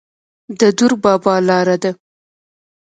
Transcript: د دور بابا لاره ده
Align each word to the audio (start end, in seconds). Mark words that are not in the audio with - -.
د 0.59 0.61
دور 0.77 0.91
بابا 1.03 1.35
لاره 1.47 1.75
ده 1.83 1.91